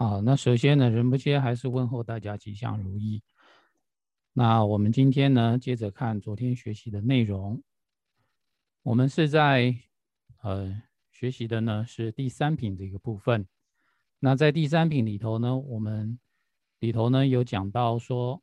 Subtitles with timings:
[0.00, 3.20] 好，那首先呢，仁波切还是问候大家吉祥如意。
[4.32, 7.60] 那我们今天呢，接着看昨天学习的内容。
[8.82, 9.74] 我们是在
[10.40, 13.48] 呃学习的呢是第三品这个部分。
[14.20, 16.20] 那在第三品里头呢，我们
[16.78, 18.40] 里头呢有讲到说，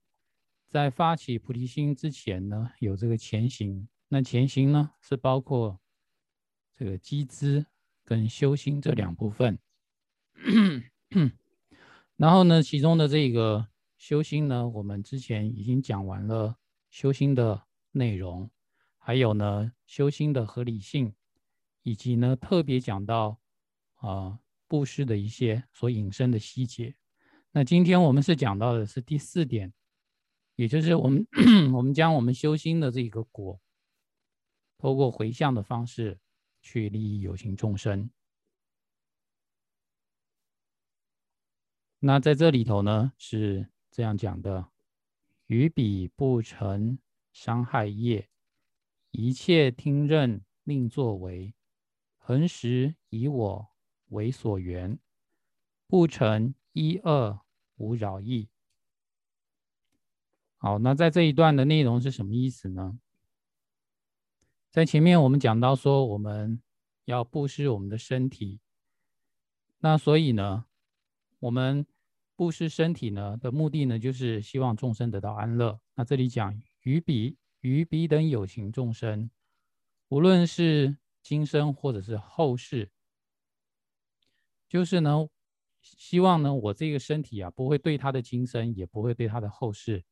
[0.67, 3.87] 在发起菩提心之前呢，有这个前行。
[4.09, 5.79] 那前行呢是包括
[6.75, 7.65] 这个机资
[8.03, 9.57] 跟修心这两部分。
[12.17, 16.57] 然后呢，其中的这个修心呢，我们之前已经讲完了
[16.89, 18.49] 修心的内容，
[18.97, 21.13] 还有呢修心的合理性，
[21.83, 23.39] 以及呢特别讲到
[23.95, 26.95] 啊布施的一些所引申的细节。
[27.51, 29.73] 那今天我们是讲到的是第四点，
[30.55, 31.27] 也就是我们
[31.75, 33.59] 我们将我们修心的这个果，
[34.77, 36.17] 透过回向的方式
[36.61, 38.09] 去利益有情众生。
[41.99, 44.69] 那在这里头呢，是这样讲的：
[45.47, 46.99] 于彼不成
[47.31, 48.29] 伤害业，
[49.11, 51.55] 一切听任令作为，
[52.17, 53.67] 恒时以我
[54.09, 54.99] 为所缘，
[55.87, 57.39] 不成一二
[57.77, 58.49] 无扰意。
[60.57, 62.99] 好，那在这一段的内容是什么意思呢？
[64.69, 66.61] 在前面我们讲到说，我们
[67.05, 68.59] 要布施我们的身体，
[69.79, 70.65] 那所以呢，
[71.45, 71.85] 我们。
[72.37, 75.79] 布施身体呢的目的呢，就是希望众生得到安乐。
[75.95, 79.31] 那这里讲于彼于彼等有情众生，
[80.09, 82.91] 无论是今生或者是后世，
[84.67, 85.29] 就是呢，
[85.79, 90.03] 希望呢我这个身体啊，不会对他的今生，也不会对他的后世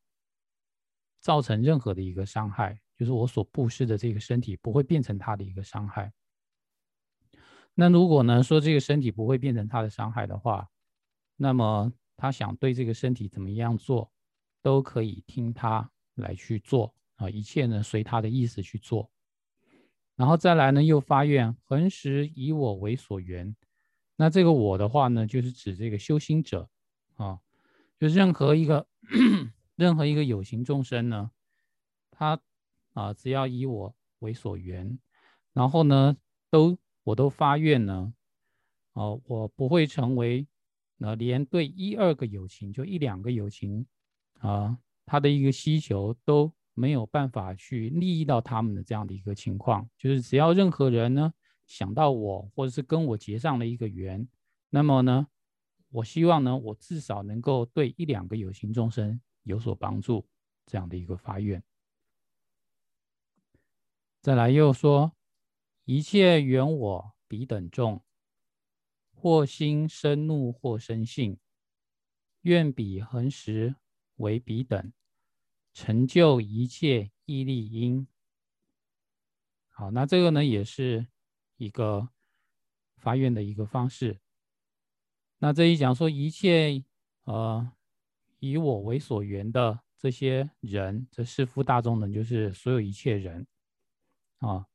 [1.20, 2.80] 造成任何的一个伤害。
[2.96, 6.14] 就是我所布施的这个身体不会变成他的一个伤害。
[7.74, 10.70] 那如果呢说这个身体不会变成他的伤害的话，
[11.44, 11.92] 那么。
[12.16, 14.10] 他想对这个身体怎么样做，
[14.62, 19.12] 都可以听他来去做啊，一切呢随他的意思去做。
[20.16, 23.54] 然后再来呢，又发愿恒时以我为所缘。
[24.16, 26.70] 那这个我的话呢，就是指这个修心者
[27.16, 27.40] 啊，
[28.00, 28.88] 就任何一个
[29.76, 31.32] 任何一个有形众生呢，
[32.10, 32.40] 他
[32.94, 34.98] 啊只要以我为所缘，
[35.52, 36.16] 然后呢
[36.50, 38.14] 都我都发愿呢，
[38.94, 40.48] 哦，我不会成为。
[41.06, 43.86] 那连对一二个友情，就一两个友情，
[44.40, 51.34] 啊，他的一个需求都没有办法去利益到他们的这样的一个情况，就是只要任何人呢
[51.68, 54.26] 想到我，或者是跟我结上了一个缘，
[54.70, 55.28] 那么呢，
[55.90, 60.26] 我希望呢，我至少能够对一两个有情众生有所帮助，
[60.66, 61.62] 这样的一个发愿。
[64.22, 65.12] 再来又说，
[65.84, 68.02] 一切缘我彼等众。
[69.24, 71.40] 或心生怒，或生性，
[72.42, 73.74] 愿彼恒时
[74.18, 74.92] 为彼等，
[75.72, 78.06] 成就一切毅力因。
[79.70, 81.08] 好，那这个呢，也是
[81.56, 82.10] 一个
[82.98, 84.20] 发愿的一个方式。
[85.38, 86.84] 那这一讲说，一切
[87.24, 87.72] 呃
[88.40, 93.48] 以我为所缘的这些人，这世夫大众呢，就是所有一切人
[94.40, 94.68] 啊。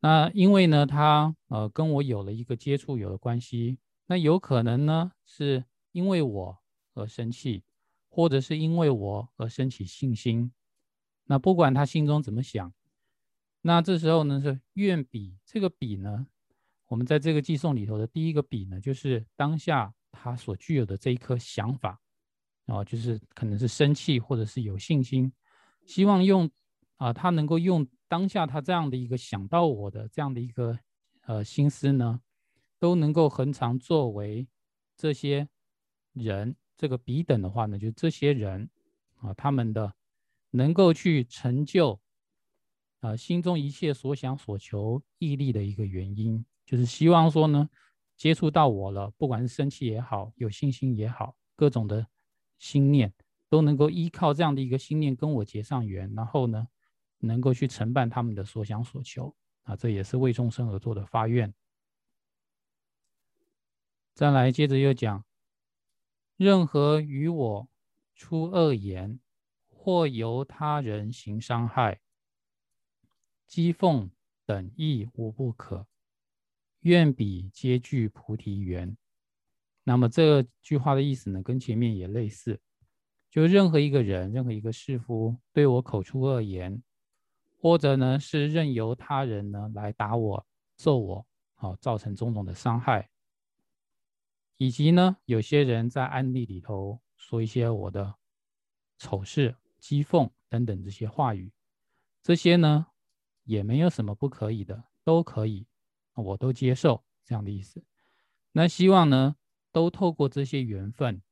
[0.00, 6.56] 那因为呢，他呃跟我有了一个接触，有了关系，那有可能呢是因为我
[6.94, 7.64] 而生气，
[8.08, 10.52] 或者是因为我而升起信心。
[11.24, 12.72] 那不管他心中怎么想，
[13.60, 16.28] 那这时候呢是愿比这个比呢，
[16.86, 22.00] 我们在这个寄送里头的第一个比呢，就是当下他所具有的这一颗想法，
[22.66, 25.32] 啊，就是可能是生气，或者是有信心，
[25.86, 26.48] 希望用
[26.98, 27.84] 啊他能够用。
[28.08, 30.78] 当下他这样的一个想到我的这样的一个
[31.26, 32.20] 呃心思呢，
[32.78, 34.48] 都能够恒常作为
[34.96, 35.46] 这些
[36.14, 38.70] 人这个彼等的话呢，就这些人
[39.16, 39.92] 啊，他们的
[40.50, 42.00] 能够去成就
[43.00, 47.68] 啊心中一切所想所求毅力的一个原因，就是希望说呢，
[48.16, 52.06] 接触到我了，不管是生气也好，有信心也好，各种的
[52.58, 53.12] 心念
[53.50, 56.66] 都能够依靠这样的一个心念跟我结上缘，然后呢。
[57.18, 61.52] 能够去承办他们的所想所求啊，这也是为众生而做的发愿。
[64.14, 65.24] 再来，接着又讲，
[66.36, 67.68] 任何与我
[68.14, 69.20] 出恶言，
[69.68, 72.00] 或由他人行伤害、
[73.48, 74.10] 讥讽
[74.44, 75.86] 等亦无不可。
[76.80, 78.96] 愿彼皆具菩提缘。
[79.84, 82.60] 那么这句话的意思呢，跟前面也类似，
[83.30, 86.82] 就任何一个人，任何一个士夫对我口出恶言。
[87.60, 90.46] 或者呢，是任由他人呢来打我、
[90.76, 93.10] 揍我，好造成种种的伤害。
[94.56, 98.14] 以及呢，有些人在案例里头说一些我的
[98.98, 101.52] 丑事、讥讽等等这些话语，
[102.22, 102.86] 这些呢
[103.44, 105.66] 也没有什么不可以的，都可以，
[106.14, 107.84] 我都接受这样的意思。
[108.52, 109.36] 那希望呢，
[109.72, 111.22] 都透过这些缘分，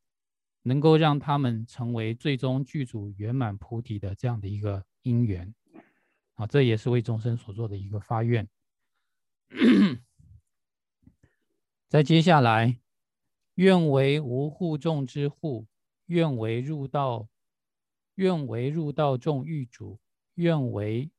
[0.62, 5.54] 能够让他们成为最终剧组圆满菩提的这样的一个因缘。
[6.36, 8.48] 啊，这也是为众生所做的一个发愿。
[11.88, 12.80] 在接下来，
[13.54, 15.66] 愿为无护众之护，
[16.06, 17.28] 愿为入道，
[18.16, 19.98] 愿为入道众欲主，
[20.34, 21.10] 愿为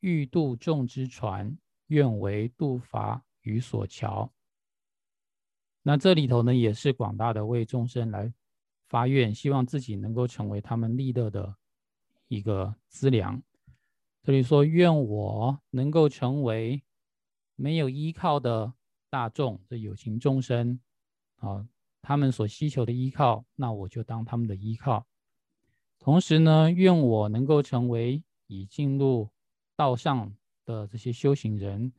[0.00, 1.58] 欲渡众之船，
[1.88, 4.32] 愿为渡筏与所桥。
[5.82, 8.32] 那这里头呢，也是广大的为众生来
[8.88, 11.56] 发愿，希望自己能够成为他们利乐的
[12.28, 13.42] 一个资粮。
[14.26, 16.82] 这里说：“愿我能够成为
[17.54, 18.72] 没有依靠的
[19.08, 20.80] 大众，这有情众生
[21.36, 21.64] 啊，
[22.02, 25.06] 他们所需求的依靠，那我就当他们的依靠。
[26.00, 29.30] 同时呢，愿我能够成为已进入
[29.76, 30.34] 道上
[30.64, 31.92] 的这些修行人，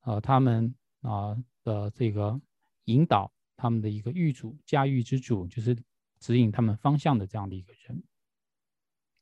[0.00, 2.38] 啊，他们啊的这个
[2.84, 5.74] 引导，他们的一个御主、驾驭之主，就是
[6.20, 8.04] 指引他们方向的这样的一个人。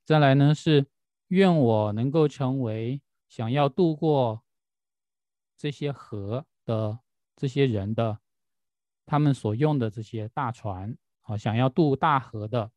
[0.05, 0.85] 再来呢是。”
[1.31, 4.43] 愿我能够成为想要渡过
[5.57, 6.99] 这些河的
[7.37, 8.19] 这些人的，
[9.07, 12.73] 他们所用的这些大船啊，想要渡大河的，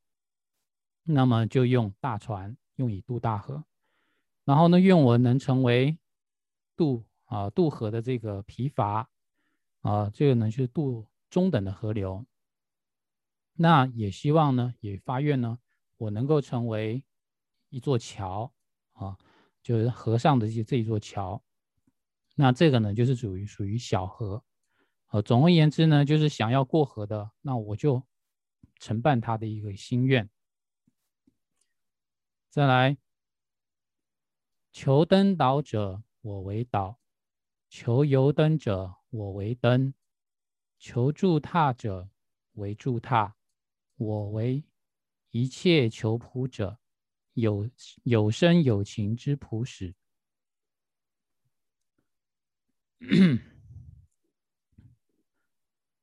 [1.01, 3.63] 那么就用大船，用以渡大河。
[4.45, 5.97] 然后呢，愿我能成为
[6.75, 9.09] 渡啊渡河的这个疲乏
[9.81, 12.23] 啊，这个呢是渡中等的河流。
[13.53, 15.57] 那也希望呢，也发愿呢，
[15.97, 17.03] 我能够成为。
[17.73, 18.53] 一座桥
[18.91, 19.17] 啊，
[19.63, 21.43] 就是河上的这这一座桥，
[22.35, 24.43] 那这个呢，就是属于属于小河。
[25.07, 28.03] 呃，总而言之呢，就是想要过河的，那我就
[28.75, 30.29] 承办他的一个心愿。
[32.51, 32.95] 再来，
[34.71, 36.99] 求登岛者，我为岛；
[37.69, 39.93] 求游登者，我为登；
[40.77, 42.11] 求助踏者，
[42.53, 43.33] 为助踏；
[43.95, 44.63] 我为
[45.31, 46.77] 一切求仆者。
[47.33, 47.67] 有
[48.03, 49.95] 有生有情之普使，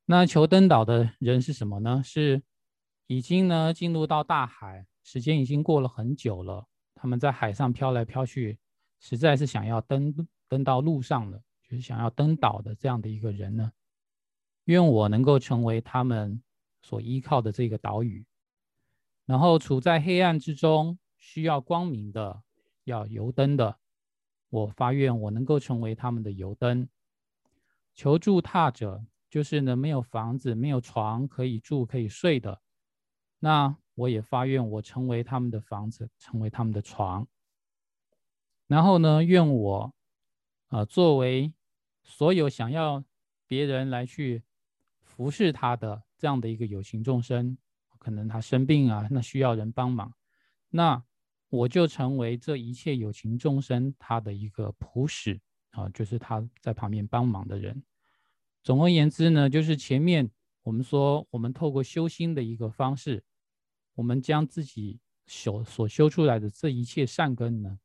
[0.05, 2.01] 那求登岛的人是什么呢？
[2.03, 2.43] 是
[3.07, 6.67] 已经呢进入到大海，时间已经过了很久了。
[6.93, 8.59] 他们在海上飘来飘去，
[8.99, 13.71] 实在是想要登登到路上了，就是想要登岛的这样的一个人呢。
[14.65, 16.43] 愿我能够成为他们
[16.81, 18.25] 所依靠的这个岛屿，
[19.25, 20.99] 然后处在黑暗之中。
[21.21, 22.41] 需要光明的，
[22.83, 23.77] 要油灯的，
[24.49, 26.89] 我发愿我能够成为他们的油灯。
[27.93, 32.59] 求助踏者，就是呢没有房子、没有床可以住、可以睡的，
[33.37, 37.27] 那我也发愿我成为他们的房子，成为他们的床。
[38.65, 39.93] 然后呢，愿我
[40.69, 41.53] 啊作为
[42.03, 43.03] 所有想要
[43.45, 44.41] 别人来去
[45.01, 47.55] 服侍他的这样的一个有情众生，
[47.99, 50.11] 可能他生病啊，那需要人帮忙，
[50.71, 51.03] 那。
[51.51, 55.39] 我就成为这一切有情众生他的一个普使
[55.71, 57.83] 啊，就是他在旁边帮忙的人。
[58.63, 60.31] 总而言之呢，就是前面
[60.63, 63.21] 我们说，我们透过修心的一个方式，
[63.95, 67.77] 我们将自己修所修出来的这一切善根呢，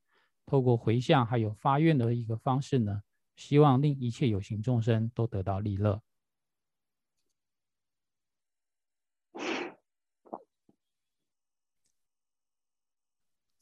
[0.47, 3.03] 透过回向还有发愿的一个方式呢，
[3.35, 6.01] 希望令一切有情众生都得到利乐。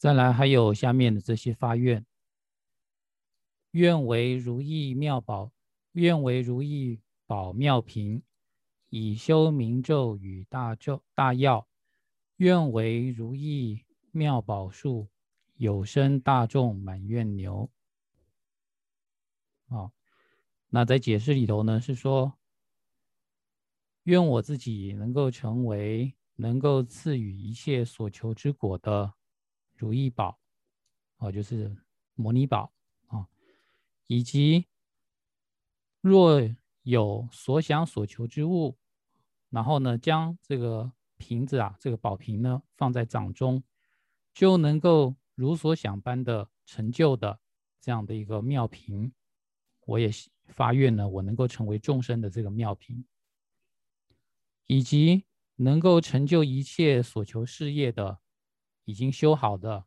[0.05, 2.05] 再来，还有下面的这些发愿：
[3.71, 5.51] 愿为如意妙宝，
[5.93, 8.23] 愿为如意宝妙瓶，
[8.91, 11.67] 以修明咒与大咒大药；
[12.37, 15.09] 愿为如意妙宝树，
[15.55, 17.71] 有生大众满愿牛。
[19.69, 19.91] 啊，
[20.69, 22.35] 那在解释里头呢，是说，
[24.03, 29.15] 愿我自己能够成为能够赐予一切所求之果的。
[29.77, 30.39] 如意宝，
[31.17, 31.77] 哦，就是
[32.15, 32.73] 摩尼宝
[33.09, 33.29] 啊，
[34.07, 34.67] 以及
[36.01, 36.41] 若
[36.83, 38.79] 有所想所求之物，
[39.51, 43.63] 然后呢，将这个瓶子啊，这个宝瓶呢，放在掌中，
[44.33, 47.41] 就能够如所想般的成就的
[47.81, 49.13] 这样的一个妙瓶。
[49.87, 50.11] 我也
[50.47, 53.05] 发愿呢，我能够成为众生的这个妙瓶，
[54.67, 55.25] 以及
[55.57, 58.21] 能够成就一切所求事业的。
[58.85, 59.85] 已经修好的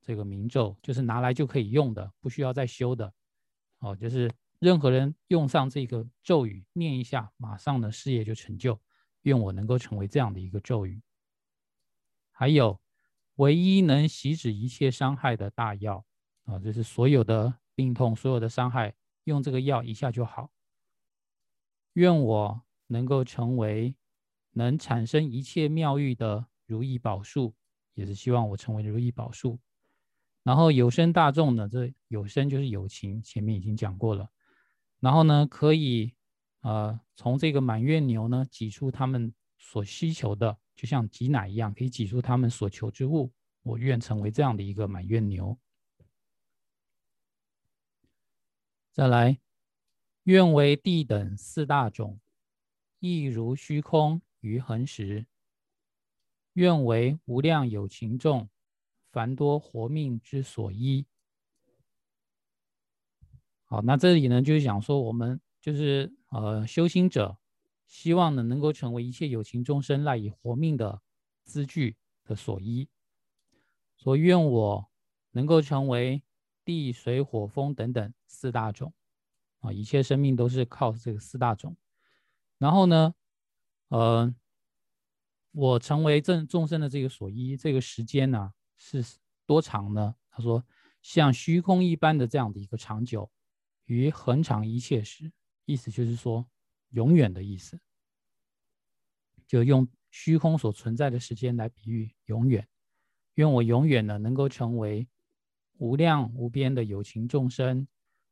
[0.00, 3.12] 这个名咒，就是拿来就可以用的，不需要再修的。
[3.78, 8.80] 哦，就是任何人用上这个咒语，念一下，马上呢事业就成就。
[9.22, 11.02] 愿我能够成为这样的一个咒语。
[12.30, 12.80] 还有，
[13.36, 16.04] 唯一能洗止一切伤害的大药
[16.44, 20.50] 啊，就是所有的病痛、所有的伤害，用这个药一下就好。
[21.94, 23.94] 愿我能够成为
[24.50, 27.54] 能产生一切妙玉的如意宝树，
[27.94, 29.58] 也是希望我成为如意宝树。
[30.42, 34.28] 然后有生大众呢，这有生就是有情，前面已经讲过了。
[35.00, 36.12] 然后呢，可以
[36.60, 43.32] 呃从这个满月牛呢挤出他们所需求的，就像挤奶一样，可以挤出他们所求之物。
[43.62, 45.58] 我愿成为这样的一个满月牛。
[48.92, 49.38] 再来。
[50.24, 52.18] 愿为地等四大种，
[52.98, 55.26] 亦如虚空于恒时。
[56.54, 58.48] 愿为无量有情众，
[59.12, 61.06] 凡多活命之所依。
[63.64, 67.38] 好，那这里呢，就是讲说，我们就是呃修行者，
[67.86, 71.00] 希望呢能够成为一切有情众生赖以活命的
[71.44, 72.88] 资具的所依。
[73.96, 74.88] 所愿我
[75.30, 76.22] 能够成为
[76.64, 78.92] 地水火风等等四大种。
[79.60, 81.76] 啊，一切生命都是靠这个四大种。
[82.58, 83.14] 然后呢，
[83.88, 84.34] 呃，
[85.54, 89.04] 我成为正众生的这个所依，这个时间呢是
[89.46, 90.16] 多长呢？
[90.28, 90.64] 他说，
[91.00, 93.30] 像虚空一般的这样的一个长久，
[93.84, 95.30] 于恒长一切时，
[95.64, 96.44] 意思就是说
[96.90, 97.78] 永远的意思，
[99.46, 102.66] 就用虚空所存在的时间来比喻永远。
[103.34, 105.08] 愿我永远呢能够成为
[105.78, 107.86] 无量无边的有情众生。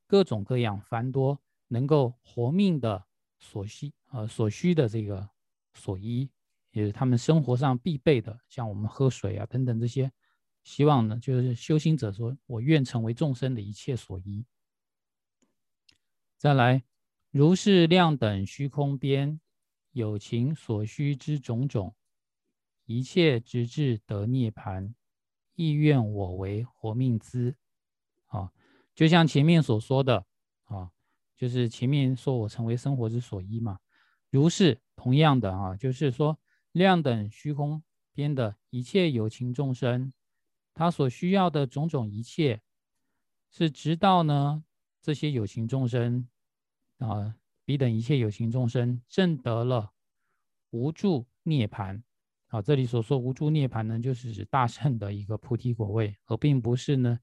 [0.08, 3.06] 各种各样繁多能够活命的
[3.38, 5.30] 所需，呃，所需的这个
[5.72, 6.28] 所依，
[6.72, 10.10] 也是他们生活上必备的，像我们喝水啊等等这些，
[10.64, 14.44] 希望呢，就是修行者说，我愿成为众生的一切所依。
[16.36, 16.82] 再来，
[17.30, 19.40] 如是量等虚空边
[19.92, 21.94] 有情所需之种种，
[22.84, 24.94] 一切直至得涅盘，
[25.54, 27.54] 亦愿我为活命资，
[28.26, 28.50] 啊。
[28.94, 30.26] 就像前面所说的
[30.64, 30.90] 啊，
[31.36, 33.78] 就是前面说我成为生活之所依嘛，
[34.30, 36.38] 如是同样的啊，就是说
[36.72, 40.12] 量等虚空边的一切有情众生，
[40.74, 42.60] 他所需要的种种一切，
[43.50, 44.64] 是直到呢
[45.00, 46.28] 这些有情众生
[46.98, 49.92] 啊，彼等一切有情众生证得了
[50.70, 52.02] 无助涅槃
[52.48, 57.18] 啊，这里所说无助涅槃呢，就是指大圣的一个菩提果位，而并不是呢。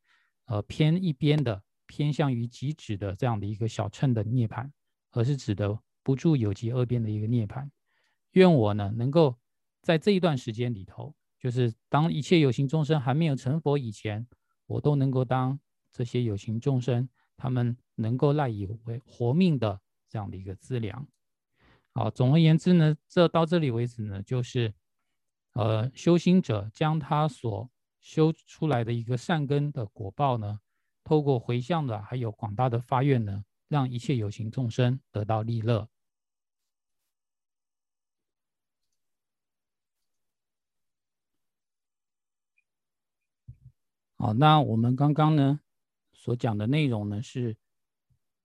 [0.46, 4.68] 呃，偏一边的偏向于极止的这样的一个小乘的涅槃，
[5.12, 7.70] 而是指的不住有极二边的一个涅槃。
[8.32, 9.36] 愿我呢，能够
[9.82, 14.28] 在这一段时间里头，就是当一切有情众生还没有成佛以前，
[14.68, 15.60] 我都能够当
[15.92, 21.08] 这些有情众生他们能够赖以为活命的这样的一个资粮。
[21.94, 24.74] 好，总而言之呢，这到这里为止呢，就是
[25.54, 27.70] 呃，修行者将他所
[28.00, 30.60] 修出来的一个善根的果报呢，
[31.04, 35.90] 透过回向的，还有广大的发愿呢，让一切有情众生得到利乐。
[44.20, 45.60] 好，那我们刚刚呢
[46.14, 47.58] 所讲的内容呢，是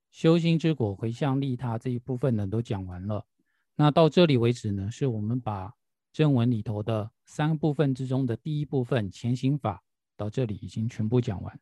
[0.09, 3.27] 修心之果回向利他这一部分呢都讲完了。
[3.75, 5.71] 那到这里为止呢，是我们把。
[6.13, 9.83] 正文里头的三部分之中的第一部分前行法
[10.15, 11.59] 到这里已经全部讲完，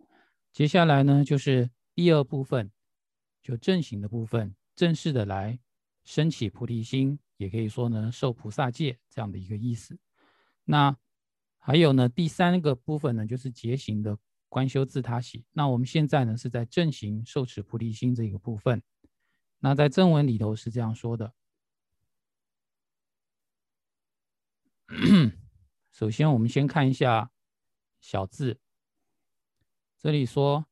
[0.51, 2.72] 接下来呢就是第二部分，
[3.41, 5.60] 就正行的部分，正式的来
[6.03, 9.98] 升起菩提心，也可以说呢受菩萨戒这样的一个意思。
[10.65, 10.96] 那
[11.65, 14.17] 还有呢第三个部分呢就是结行的
[14.50, 15.46] 观修自他喜。
[15.53, 18.84] 那我们现在呢是在正行受持菩提心这个部分。
[19.60, 21.34] 那在正文里头是这样说的。
[25.89, 27.32] 首先，我们先看一下
[28.01, 28.60] 小字。
[29.98, 30.65] 这里说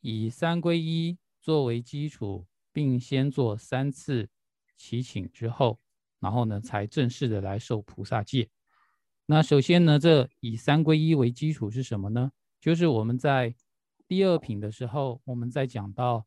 [0.00, 4.28] 以三归一作为基础，并先做三次
[4.76, 5.80] 祈请之后，
[6.20, 8.50] 然后呢，才正式的来受菩萨戒。
[9.26, 12.30] 那首先呢，这以三归一为基础是什么呢？
[12.60, 13.54] 就是我们在
[14.06, 16.26] 第二品的时候，我们在讲到，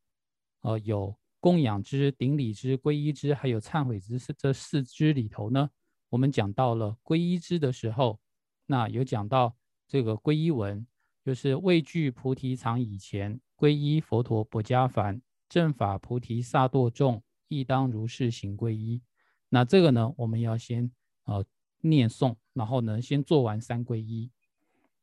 [0.62, 5.70] 呃，有供养之、顶礼之、皈依之，还有忏悔之这四支里头呢。
[6.10, 8.20] 我们讲到了皈依之的时候，
[8.66, 9.56] 那有讲到
[9.88, 10.88] 这个皈依文，
[11.24, 19.04] 就是畏惧菩提藏以前，皈依佛陀不加凡，正法菩提萨埵众，亦当如是行皈依。
[19.50, 20.92] 那这个呢，我们要先
[21.26, 21.46] 呃
[21.82, 24.32] 念诵，然后呢先做完三皈依，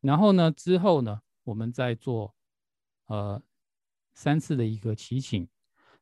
[0.00, 2.34] 然后呢之后呢，我们再做
[3.06, 3.42] 呃
[4.14, 5.48] 三次的一个祈请。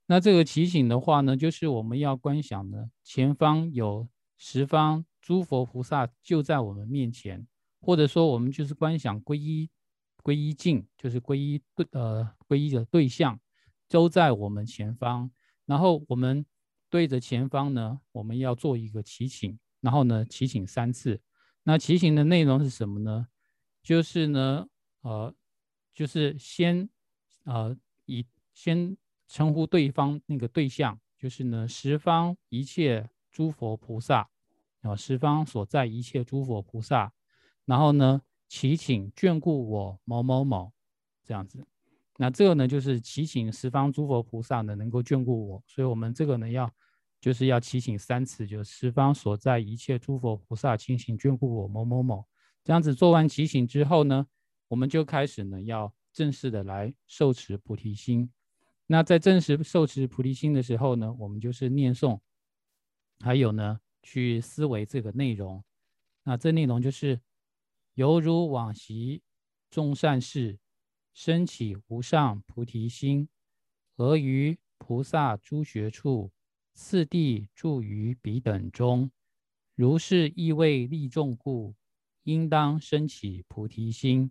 [0.07, 4.09] 那这个祈请的话呢，就是我们要观想呢前方有。
[4.45, 7.47] 十方诸佛菩萨就在我们面前，
[7.81, 9.71] 或者说我们就是观想皈依
[10.21, 13.39] 皈依境，就是皈依对呃皈依的对象
[13.89, 15.31] 都在我们前方，
[15.65, 16.45] 然后我们
[16.91, 21.21] 对着前方呢，我们要做一个祈请，然后呢祈请三次。
[21.65, 23.29] 那祈请的内容是什么呢？
[23.83, 24.67] 就是呢，
[25.03, 25.35] 呃，
[25.93, 26.89] 就是先
[27.45, 28.25] 呃以
[28.55, 28.97] 先
[29.29, 34.31] 称呼对方那个对象，就是呢十方一切诸佛菩萨。
[34.83, 37.13] 啊，十方所在一切诸佛菩萨，
[37.65, 40.73] 然后呢，祈请眷顾我某某某，
[41.23, 41.65] 这样子。
[42.17, 46.69] 那这个呢，就是祈请十方诸佛菩萨呢能够眷顾我，所以我们这个呢要
[47.23, 52.27] 就是要祈请三次，就是十方所在一切诸佛菩萨，请请眷顾我某某某。
[52.63, 54.27] 这样子做完祈请之后呢，
[54.69, 58.31] 我们就开始呢要正式的来受持菩提心。
[58.87, 62.21] 那在正式受持菩提心的时候呢，我们就是念诵，
[63.21, 63.81] 还有呢。
[64.05, 65.63] 去思维这个内容，
[66.25, 67.21] 那这内容就是
[67.95, 69.23] 犹如往昔
[69.71, 70.59] 众善事，
[71.15, 73.29] 升起无上菩提心，
[73.97, 76.33] 而于菩萨诸学处，
[76.73, 79.11] 次第住于彼等中。
[79.75, 81.75] 如是意为利众故，
[82.25, 84.31] 应当升起菩提心。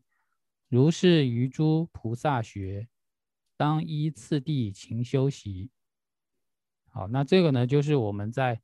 [0.67, 2.87] 如是于诸菩萨学，
[3.57, 5.69] 当依次第勤修习。
[6.89, 8.61] 好，那这个呢，就是我们在。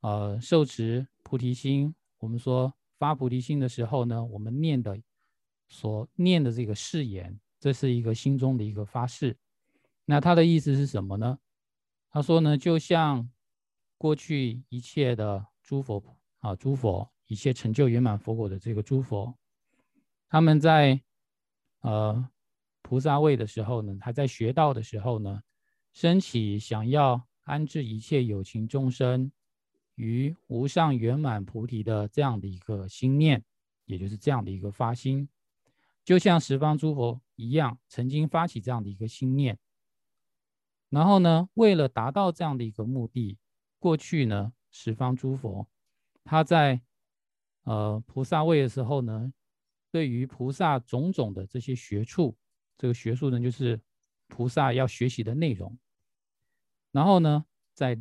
[0.00, 5.00] 呃，受持菩提心，我们说发菩提心的时候呢，我们念的
[5.66, 9.34] 所念的这个誓言，这是一个心中的一个发誓。
[10.04, 11.38] 那它的意思是什么呢？
[12.14, 13.28] 他说呢，就像
[13.98, 16.00] 过去一切的诸佛
[16.38, 19.36] 啊，诸佛一切成就圆满佛果的这个诸佛，
[20.28, 21.02] 他们在
[21.80, 22.30] 呃
[22.82, 25.42] 菩萨位的时候呢，还在学道的时候呢，
[25.92, 29.32] 升起想要安置一切有情众生。
[29.96, 33.44] 于无上圆满菩提的这样的一个心念，
[33.86, 35.28] 也就是这样的一个发心，
[36.04, 39.58] 就像十方诸佛一样，曾经发起这样的一个心念。
[40.94, 43.36] 然后呢，为了达到这样的一个目的，
[43.80, 45.66] 过去呢，十方诸佛
[46.22, 46.80] 他在
[47.64, 49.32] 呃菩萨位的时候呢，
[49.90, 52.36] 对于菩萨种种的这些学处，
[52.78, 53.80] 这个学术呢，就是
[54.28, 55.76] 菩萨要学习的内容。
[56.92, 58.00] 然后呢，在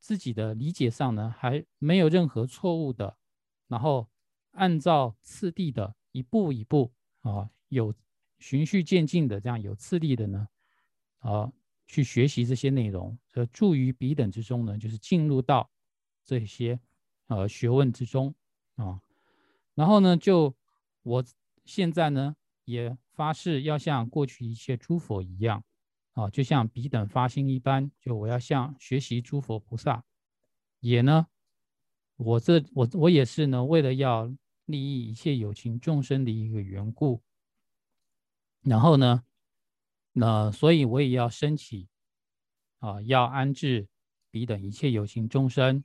[0.00, 3.18] 自己的理解上呢，还没有任何错误的，
[3.68, 4.08] 然后
[4.52, 7.94] 按照次第的一步一步啊，有
[8.38, 10.48] 循序渐进的这样有次第的呢，
[11.18, 11.52] 啊，
[11.86, 15.70] 去学习这些内容，呃，助于彼等之中呢，就是进入到
[16.24, 16.78] 这些
[17.26, 18.34] 呃学问之中
[18.76, 19.00] 啊，
[19.74, 20.54] 然后呢，就
[21.02, 21.24] 我
[21.64, 25.64] 现在呢也发誓要像过去一切诸佛一样。
[26.14, 30.04] 啊，就像彼等发心一般，就我要向学习诸佛菩萨，
[30.78, 31.26] 也呢，
[32.14, 34.32] 我这我我也是呢，为了要
[34.66, 37.20] 利益一切有情众生的一个缘故，
[38.62, 39.24] 然后呢，
[40.14, 41.88] 那所以我也要升起
[42.78, 43.88] 啊，要安置
[44.30, 45.84] 彼等一切有情众生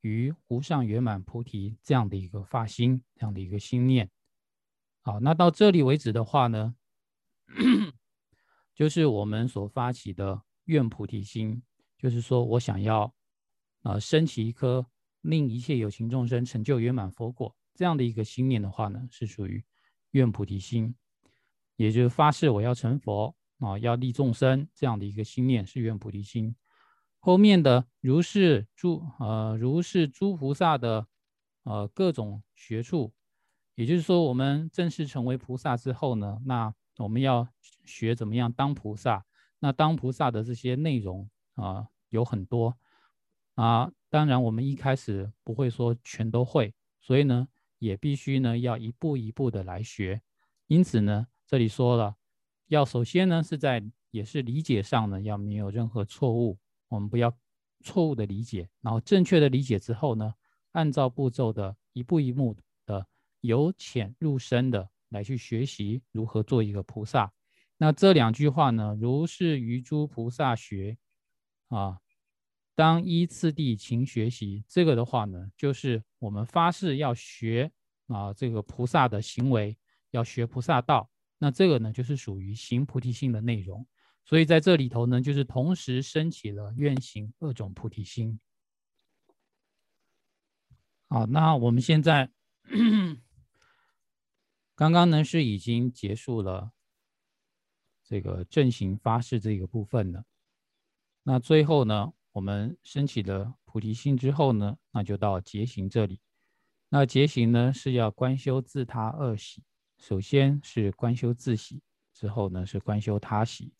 [0.00, 4.10] 于无上圆满菩提这样的一个发心，这样的一个心念。
[5.02, 6.74] 好，那到这里为止的话呢。
[8.74, 11.62] 就是我们所发起的愿菩提心，
[11.96, 13.14] 就是说我想要，
[13.82, 14.84] 啊，升起一颗
[15.20, 19.64] 令一切有情众生成就圆满佛果这样的一个心念的话呢，是属于
[20.10, 20.96] 愿菩提心，
[21.76, 26.54] 也就是发誓我要成佛啊，要利众生这样的一个心念是愿菩提心。
[27.18, 31.06] 后面的如是诸呃如是诸菩萨的
[31.62, 33.12] 呃各种学处，
[33.74, 36.74] 也就是说我们正式成为菩萨之后呢，那。
[36.98, 37.48] 我们要
[37.84, 39.26] 学怎么样当菩萨，
[39.58, 42.78] 那当菩萨的这些内容啊有很多
[43.56, 47.48] 啊，当然我们一开始不会说全都会，所以呢
[47.80, 50.22] 也必须呢要一步一步的来学。
[50.68, 52.16] 因此呢这里说了，
[52.68, 57.36] 要首先呢是在也是理解上呢要没有任何错误，我们不要
[57.82, 60.34] 错误的理解，然后正确的理解之后呢，
[60.72, 63.06] 按照步骤的一步一步的
[63.40, 64.90] 由浅入深的。
[65.10, 67.32] 来去学习如何做一个菩萨。
[67.76, 68.98] 那这两句话呢？
[69.00, 70.98] 如是于诸菩萨学
[71.68, 72.00] 啊，
[72.74, 74.64] 当依次第勤学习。
[74.66, 77.70] 这个的话呢，就是我们发誓要学
[78.08, 79.78] 啊，这个菩萨的行为，
[80.10, 81.08] 要学菩萨道。
[81.44, 83.86] 那这个呢，就是属于行菩提心的内容。
[84.24, 88.40] 所以在这里头呢，就是同时升起了愿行二种菩提心。
[91.06, 92.30] 好，那我们现在。
[94.74, 96.72] 刚刚呢是已经结束了
[98.02, 100.24] 这个正行发誓这个部分了。
[101.24, 106.22] 那最后呢，我们升起了菩提心之后呢，那就到结行这里。
[106.88, 109.62] 那结行呢是要观修自他二喜，
[110.06, 111.80] 首先是观修自喜，
[112.12, 113.72] 之后呢是观修他喜。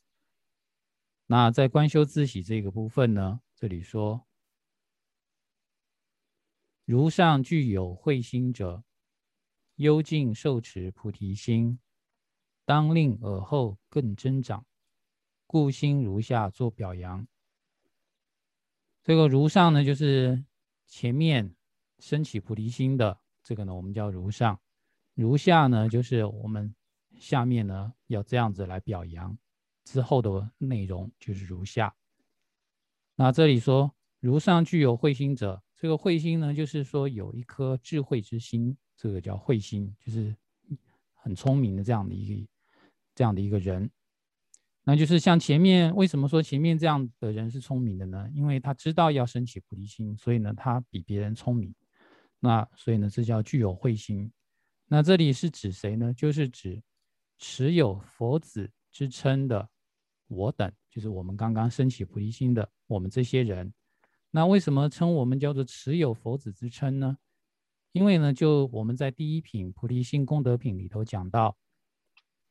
[1.27, 4.27] 那在观修自喜这个部分呢，这里说：
[6.87, 8.83] 如上具有慧心者，
[9.75, 11.79] 幽静受持菩提心，
[12.65, 14.65] 当令耳后更增长，
[15.47, 17.29] 故心如下做表扬。
[19.03, 20.43] 这个如上呢，就是
[20.87, 21.55] 前面。
[22.01, 24.57] 升起菩提心的这个呢，我们叫如上；
[25.15, 26.75] 如下呢，就是我们
[27.19, 29.39] 下面呢要这样子来表扬
[29.85, 31.95] 之后的内容，就是如下。
[33.15, 40.35] 那这里说如上具有慧心者，这个慧心呢，就是说有一颗智慧之心，这个叫慧心，就是
[41.15, 42.49] 很聪明的这样的一个
[43.15, 43.89] 这样的一个人。
[44.83, 48.29] 那就是像前面为什么说前面这样的人是聪明的呢？
[48.35, 51.73] 因为他知道要升起菩提心，所以呢，他比别人聪明。
[52.41, 54.31] 那所以呢，这叫具有慧心。
[54.87, 56.13] 那这里是指谁呢？
[56.13, 56.83] 就是指
[57.39, 59.69] 持有佛子之称的
[60.29, 63.73] 我等，就是我们刚刚升起菩提心的我们这些人。
[64.31, 67.17] 那为什么称我们叫做持有佛子之称呢？
[67.93, 71.57] 因为呢，就我们在第一品菩提心功德品里头讲到，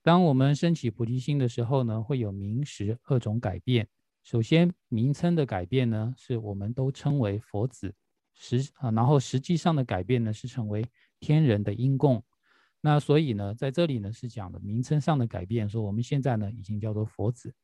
[0.02, 3.88] 当我们升起菩提心的时候呢，会有名实二种改变。
[4.24, 7.94] 首先，名称的改变呢，是我们都称为佛子。
[8.34, 10.84] 实啊，然后实际上的改变呢，是成为
[11.24, 12.22] 天人的因供。
[12.82, 17.56] 那所以呢，在这里呢是讲的名称上的改变，说我们现在呢已经叫做佛子。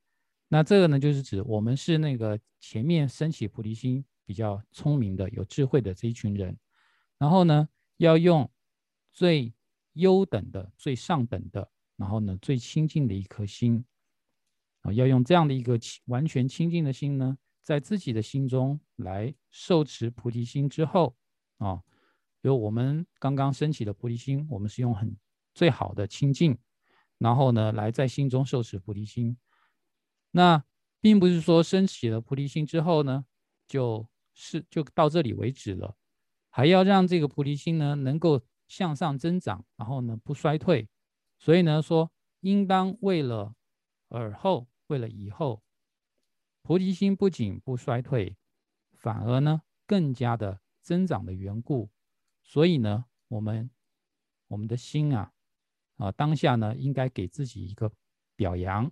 [0.48, 6.58] 那这个呢就是指我们是那个前面升起菩提心比较聪明的、有智慧的这一群人。
[7.18, 7.68] 然后呢，
[7.98, 8.50] 要用
[9.12, 9.54] 最
[9.94, 13.84] 优等的、最上等的，然后呢最清净的一颗心
[14.84, 17.38] 啊，要用这样的一个完全清净的心呢。
[17.62, 21.16] 在自己的心中来受持菩提心之后，
[21.58, 21.84] 啊，
[22.42, 25.16] 如我们刚刚升起的菩提心，我们是用很
[25.54, 26.58] 最好的清净，
[27.18, 29.38] 然后呢，来在心中受持菩提心。
[30.32, 30.64] 那
[31.02, 33.26] 并不是说升起了菩提心之后呢，
[33.68, 35.96] 就是就到这里为止了，
[36.50, 40.88] 还要让这个菩提心呢能够向上增长，然后呢不衰退。
[41.38, 43.56] 所以呢说，应当为了
[44.10, 45.62] 尔后，为了以后。
[46.62, 48.36] 菩提心不仅不衰退，
[48.94, 51.90] 反而呢更加的增长的缘故。
[52.50, 53.70] 所以呢，我们
[54.48, 55.32] 我们的心啊
[55.98, 57.92] 啊当下呢应该给自己一个
[58.36, 58.92] 表扬。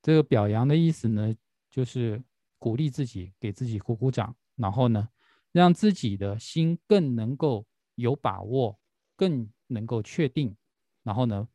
[0.00, 1.36] 这个表扬的意思呢，
[1.70, 2.24] 就是
[2.58, 5.06] 鼓励自己，给自己鼓鼓掌，然后呢
[5.52, 8.80] 让自己的心更能够有把握，
[9.14, 10.56] 更能够确定，
[11.02, 11.46] 然后呢，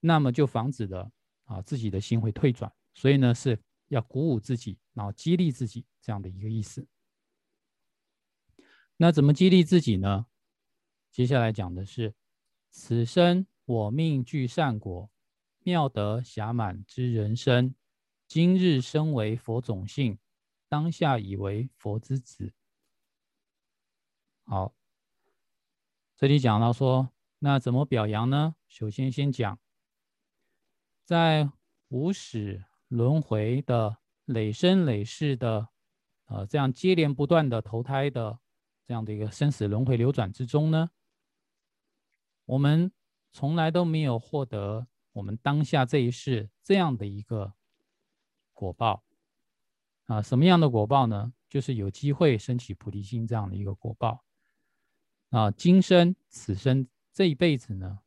[0.00, 1.12] 那么就防止了
[1.44, 2.72] 啊自己的心会退转。
[2.92, 3.56] 所以呢是。
[3.90, 6.86] 要鼓舞自己，然后激励自己，这样的一个意思。
[8.96, 10.26] 那怎么激励自己呢？
[11.10, 12.14] 接下来讲的是：
[12.70, 15.10] 此生我命具善果，
[15.60, 17.74] 妙德暇满之人生。
[18.26, 20.18] 今日身为佛种性，
[20.68, 22.52] 当下已为佛之子。
[24.44, 24.74] 好，
[26.16, 28.54] 这里讲到说，那怎么表扬呢？
[28.68, 29.58] 首先先讲，
[31.04, 31.50] 在
[31.88, 32.64] 无始。
[32.90, 35.68] 轮回的累生累世的，
[36.24, 38.40] 呃，这样接连不断的投胎的
[38.84, 40.90] 这样的一个生死轮回流转之中呢，
[42.50, 42.90] 我们
[43.32, 47.54] 从来都没有获得我们当下这一世这样的一个
[48.52, 49.04] 果报
[50.06, 51.32] 啊，什么样的果报呢？
[51.48, 54.24] 就是有机会升起菩提心这样的一个果报
[55.30, 55.50] 啊。
[55.52, 58.00] 今生此生这一辈子呢，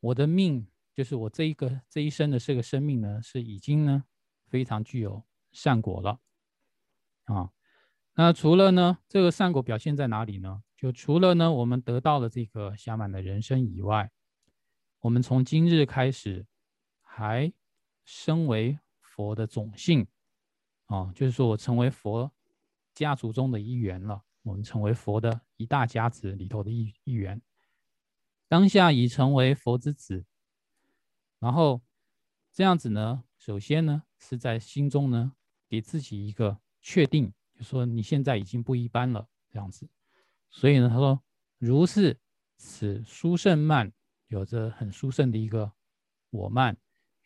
[0.00, 4.04] 我的命就是我这一个这一生的这个生命呢，是已经呢。
[4.46, 6.20] 非常具有善果了
[7.24, 7.50] 啊！
[8.14, 10.62] 那除了呢，这个善果表现在哪里呢？
[10.84, 14.10] 就除了呢，我们得到了这个暇满的人生以外，
[15.00, 16.46] 我们从今日开始
[17.00, 17.50] 还
[18.04, 20.06] 身为佛的种姓
[20.84, 22.30] 啊，就是说我成为佛
[22.92, 27.40] 家族中的一员了，我们成为佛的一大家子里头的一一员，
[28.46, 30.26] 当下已成为佛之子，
[31.38, 31.80] 然后
[32.52, 34.02] 这样子呢，首先呢。
[34.18, 35.32] 是在心中呢，
[35.66, 39.88] 给自己一个确定，就说你现在已经不一般了，这样子。
[40.54, 41.20] 所以呢，他说
[41.58, 42.16] 如是
[42.56, 43.92] 此殊胜慢，
[44.28, 45.72] 有着很殊胜的一个
[46.30, 46.76] 我慢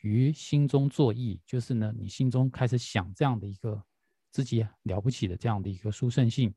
[0.01, 3.85] 于心中作意，就是呢，你心中开始想这样的一个
[4.31, 6.55] 自己了不起的这样的一个殊胜性。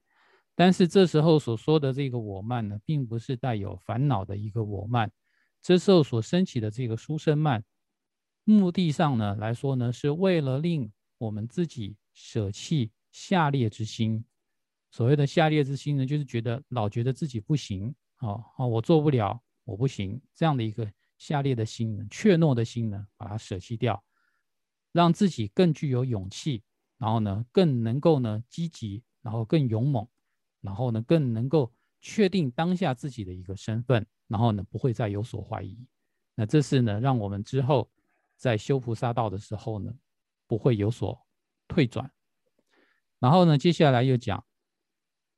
[0.56, 5.12] 但是这时候所说的这个我慢呢，并不是带有烦恼的一个我慢，
[5.62, 7.66] 这时候所升起的这个殊胜慢。
[8.46, 14.24] 目的上呢来说呢，是为了令我们自己舍弃下列之心，
[14.92, 24.04] 所谓的下劣之心呢，就是觉得老觉得自己不行，哦哦，我做不了，我不行，这样的一个下劣的心呢，怯懦的心呢，把它舍弃掉，
[24.92, 26.62] 让自己更具有勇气，
[26.98, 30.06] 然后呢，更能够呢积极，然后更勇猛，
[30.60, 35.78] 然后呢，更能够确定当下自己的一个身份，然后呢，不会再有所怀疑。
[36.36, 37.90] 那这是呢，让我们之后
[38.36, 39.94] 在修菩萨道的时候呢，
[40.48, 41.18] 不会有所
[41.68, 42.12] 退转。
[43.20, 44.44] 然后呢，接下来又讲，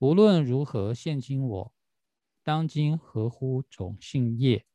[0.04, 1.74] 无论如何现今我，
[2.44, 4.66] 当今合乎种性业，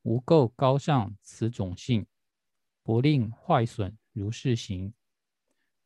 [0.00, 2.06] 无垢高尚此种性，
[2.82, 4.94] 不令坏损如是行。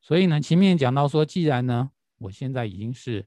[0.01, 3.27] 所以呢，前面讲到说，既然呢，我现在已经是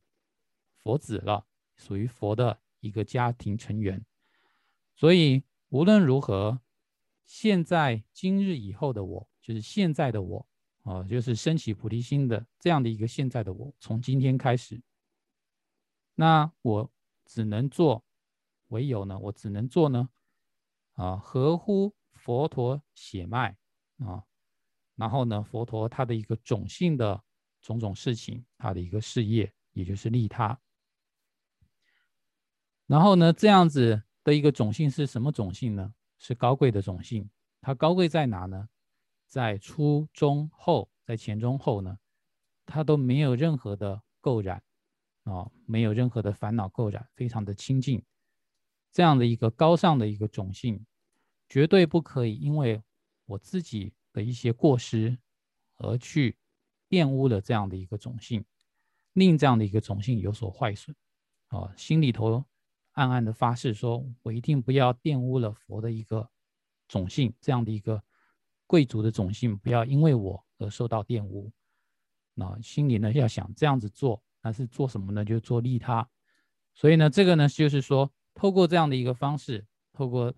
[0.78, 4.06] 佛子了，属于佛的一个家庭成员，
[4.96, 6.62] 所以无论如何，
[7.26, 10.48] 现在今日以后的我，就是现在的我。
[10.84, 14.82] 啊，就是升起菩提心的这样的一个现在的我，从今天开始，
[16.22, 16.92] 那我
[17.26, 18.06] 只能做，
[18.68, 20.08] 唯有呢，我只能做呢，
[20.94, 23.58] 啊，合乎佛陀血脉
[23.98, 24.24] 啊，
[24.96, 27.24] 然后呢，佛陀他的一个种性的
[27.60, 30.62] 种种事情，他的一个事业，也就是利他。
[32.86, 35.92] 然后呢，这样子的一个种性是什么种性呢？
[36.20, 37.28] 是高贵的种性。
[37.62, 38.70] 它高贵在哪呢？
[39.26, 41.98] 在初中后，在前中后呢，
[42.68, 44.62] 他都没有任何的垢染，
[45.24, 48.04] 啊，没有任何的烦恼垢染，非常的清净。
[48.92, 50.86] 这样的一个高尚的一个种性，
[51.48, 52.82] 绝对不可以因为
[53.26, 55.18] 我自己的一些过失
[55.78, 56.38] 而去
[56.90, 58.44] 玷污了这样的一个种性，
[59.14, 60.96] 令这样的一个种性有所坏损。
[61.48, 62.44] 啊，心里头
[62.92, 66.30] 暗暗的发誓说，我一定不要玷污了佛的一个
[66.88, 68.04] 种性，这样的一个。
[68.68, 71.52] 贵族的种姓不要因为我而受到玷污，
[72.34, 75.24] 那心里呢要想这样子做，那是做什么呢？
[75.24, 76.08] 就做利他。
[76.74, 80.34] 所以呢，这个呢就是说，透过这样的一个方式，透过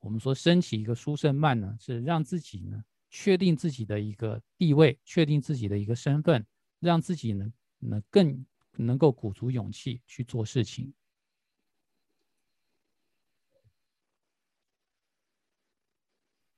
[0.00, 6.44] 我们说升起一个殊胜慢呢，是让自己呢确定自己的一个地位，确定自己的一个身份，
[6.80, 10.92] 让自己呢能更能够鼓足勇气去做事情。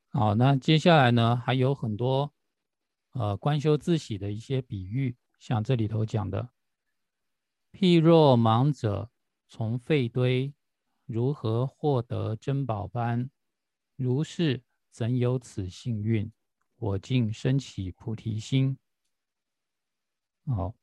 [0.08, 2.32] 好，那接下来呢，还有很多
[3.12, 6.48] 呃观修自喜的一些比喻，像这里头讲的，
[7.78, 9.10] 譬若盲者
[9.48, 10.54] 从废堆
[11.04, 13.28] 如何获得珍宝般，
[13.96, 16.32] 如是怎有此幸运？
[16.76, 18.78] 我竟生起菩提心。
[20.46, 20.74] 好，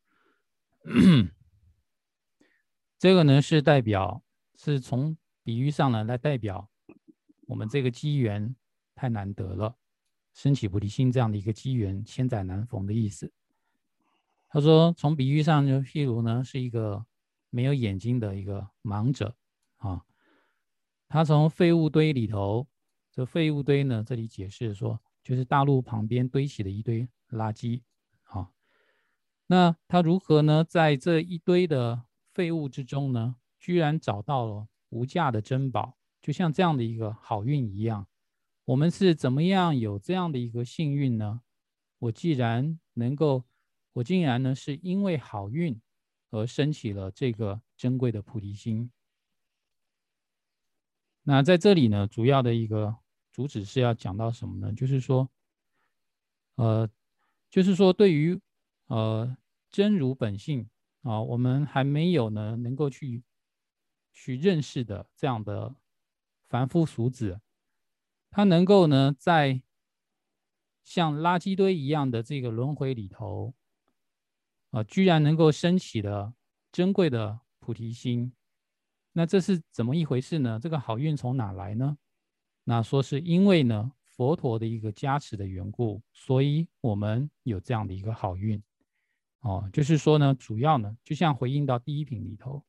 [3.00, 6.70] 这个呢是代表，是从比喻上呢来代表
[7.48, 8.56] 我们这个机缘。
[8.94, 9.76] 太难得了，
[10.36, 13.34] 升起菩提心这样的一个机缘，千载难逢的意思。
[14.54, 17.04] 他说，从比喻上就譬如呢，是一个
[17.50, 19.36] 没有眼睛的一个盲者
[19.78, 20.06] 啊，
[21.10, 22.68] 他从废物堆里头，
[23.12, 27.82] 这废物堆呢，这里解释说，就是大陆旁边堆起的一堆垃圾
[28.26, 28.52] 啊。
[29.48, 38.06] 那他如何呢，在这一堆的废物之中呢，居然找到了无价的珍宝，就像这样的一个好运一样。
[38.66, 41.42] 我们是怎么样有这样的一个幸运呢？
[41.98, 43.46] 我既然能够，
[43.94, 45.80] 我竟然呢是因为好运
[46.30, 48.92] 而升起了这个珍贵的菩提心。
[51.24, 52.98] 那在这里呢，主要的一个
[53.32, 54.74] 主旨是要讲到什么呢？
[54.74, 55.30] 就是说，
[56.56, 56.90] 呃，
[57.50, 58.40] 就是说对于
[58.88, 59.38] 呃
[59.70, 60.70] 真如本性
[61.04, 63.24] 啊，我们还没有呢能够去
[64.12, 65.76] 去认识的这样的
[66.50, 67.40] 凡夫俗子。
[68.30, 69.62] 他能够呢，在
[70.84, 73.54] 像垃圾堆一样的这个轮回里头，
[74.74, 76.34] 啊，居然能够升起的
[76.72, 78.34] 珍贵的菩提心，
[79.12, 80.60] 那这是怎么一回事呢？
[80.60, 81.96] 这个好运从哪来呢？
[82.64, 88.60] 那说是因为呢，佛陀的一个加持的缘故，所以我们有这样的一个好运。
[89.42, 92.64] 哦，就是说呢，主要呢，就像回应到第一品里头，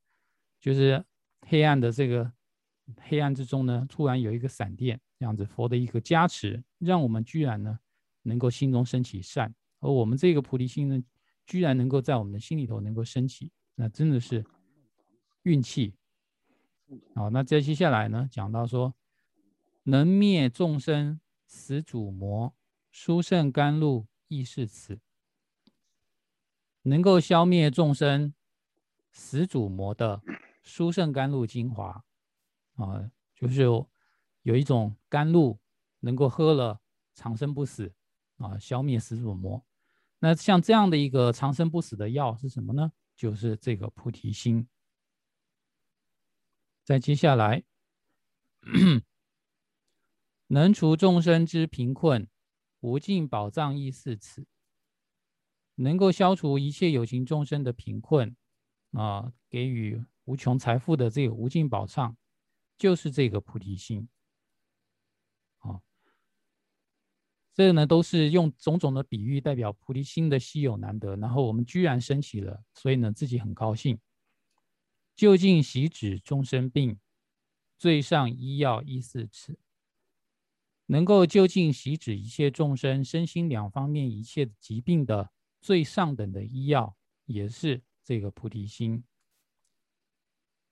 [0.60, 1.02] 就是
[1.48, 2.30] 黑暗的这个
[3.00, 5.00] 黑暗之中呢，突然有一个闪电。
[5.16, 7.78] 这样子佛的一个加持，让我们居然呢
[8.24, 11.02] 能够心中升起善，而我们这个菩提心呢，
[11.46, 14.44] 居然能够在我们的心里头能够升起，那真的是
[15.42, 15.94] 运气。
[17.14, 18.94] 好，那再接下来呢，讲到说
[19.84, 22.54] 能灭众生死主魔，
[22.90, 25.00] 殊胜甘露亦是此，
[26.82, 28.34] 能够消灭众生
[29.10, 30.22] 死主魔的
[30.62, 32.04] 殊胜甘露精华
[32.76, 33.64] 啊，就是。
[34.42, 35.58] 有一种甘露，
[36.00, 36.78] 能够喝了
[37.14, 37.94] 长生不死，
[38.36, 39.64] 啊，消灭死主魔。
[40.24, 42.92] 那像这样的一个长生不死的药是什么呢？
[43.14, 44.66] 就是这个菩提心。
[46.82, 47.62] 再接下来，
[50.48, 52.26] 能除众生之贫困，
[52.80, 54.46] 无尽宝藏亦是此。
[55.74, 58.34] 能够消除一切有情众生的贫困，
[58.92, 62.16] 啊，给予无穷财富的这个无尽宝藏，
[62.78, 64.08] 就是这个菩提心。
[65.58, 65.82] 啊，
[67.54, 71.16] 这个呢都是用种种的比喻代表菩提心的稀有难得。
[71.16, 73.98] 然后我们居然升起了，所以呢自己很高兴。
[75.14, 76.98] 就近习止众生病，
[77.78, 79.58] 最上医药医四次。
[80.86, 85.30] 能够就近习止一切众生身心两方面一切疾病的。
[85.60, 89.02] 最上等的医药也是这个菩提心。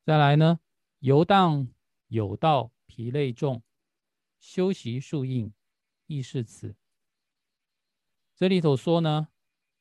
[0.04, 0.60] 再来呢，
[0.98, 1.66] 游荡
[2.08, 3.62] 有道疲累重，
[4.38, 5.50] 修习树印
[6.16, 6.74] 亦是此。
[8.36, 9.28] 这里头说呢，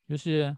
[0.06, 0.56] 就是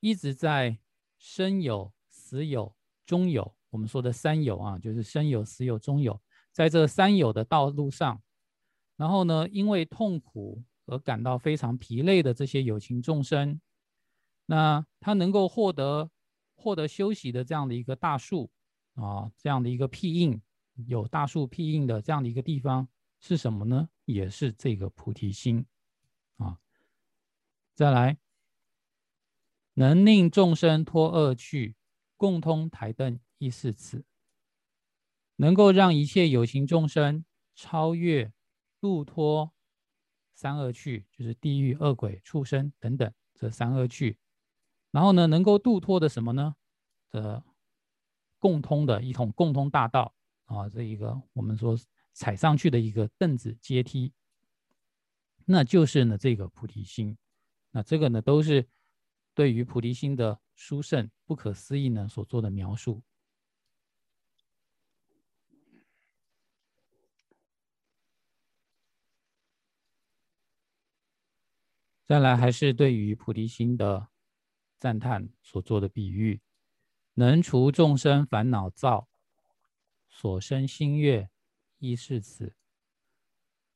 [0.00, 0.78] 一直在
[1.18, 2.74] 生有、死有、
[3.04, 6.20] 终有，我们说的三有啊，就是生有、死有、终有，
[6.52, 8.22] 在这三有的道路上，
[8.96, 10.64] 然后呢，因为痛苦。
[10.88, 13.60] 而感到非常疲累的这些有情众生，
[14.44, 16.08] 那他能够获得
[16.54, 18.48] 获得休息的这样的一个大树
[18.94, 20.40] 啊，这样的一个庇应，
[20.86, 22.86] 有大树庇应的这样的一个地方
[23.26, 23.88] 是什么呢？
[24.04, 25.66] 也是这个菩提心
[26.36, 26.60] 啊。
[27.74, 28.18] 再来，
[29.74, 31.74] 能令众生脱恶趣，
[32.16, 34.04] 共通台灯亦是此，
[35.34, 37.24] 能够让一切有情众生
[37.56, 38.32] 超越
[38.80, 39.52] 度脱。
[40.32, 44.18] 三恶趣就是地狱、恶鬼、畜生等等这三恶趣，
[44.92, 46.54] 然后呢，能够度脱的什么呢？
[47.10, 47.42] 的
[48.38, 51.76] 共通的一统共通大道啊，这一个我们说
[52.16, 54.14] 踩上去的一个凳子阶梯，
[55.44, 57.18] 那就是呢这个菩提心。
[57.72, 58.66] 那这个呢都是
[59.34, 63.02] 对于菩提心的殊胜不可思议呢所做的描述。
[72.06, 74.08] 再来，还是对于菩提心的
[74.78, 76.40] 赞叹所做的比喻，
[77.12, 79.08] 能除众生烦恼躁，
[80.08, 81.28] 所生心悦，
[81.78, 82.54] 亦是此。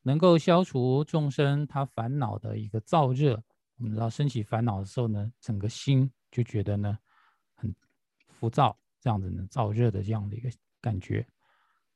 [0.03, 3.43] 能够消除众生他烦恼的一个燥热。
[3.77, 6.99] 我们知道，升起烦恼的时候呢，整个心就觉得呢
[7.55, 7.75] 很
[8.29, 11.27] 浮躁，这样子呢燥热的这样的一个感觉。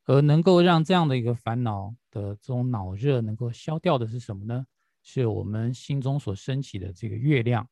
[0.04, 4.66] 而能够让这样的一个烦恼的这种脑热能够消掉的是什么呢？
[5.02, 7.68] 是我们心中所升起的这个月亮，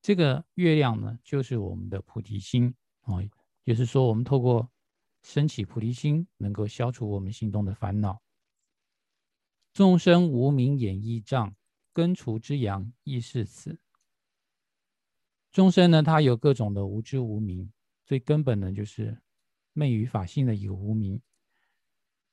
[0.00, 3.16] 这个月亮呢，就是我们的菩提心啊。
[3.64, 4.70] 也是说，我们透过
[5.24, 8.22] 升起菩提心，能够消除我们心中的烦恼。
[9.72, 11.56] 众生无明眼翳障，
[11.92, 13.80] 根除之阳亦是此。
[15.50, 17.72] 众生呢，他有各种的无知无明，
[18.04, 19.20] 最根本的就是
[19.72, 21.20] 昧于法性的一个无明。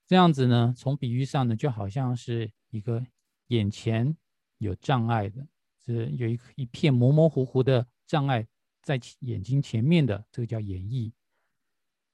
[0.05, 3.07] 这样子呢，从比喻上呢，就好像是一个。
[3.47, 4.15] 眼前
[4.59, 5.45] 有障碍的，
[5.83, 8.47] 是有一一片模模糊糊的障碍
[8.81, 11.11] 在眼睛前面的，这个叫眼翳。